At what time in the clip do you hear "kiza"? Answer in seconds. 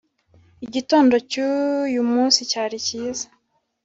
2.85-3.27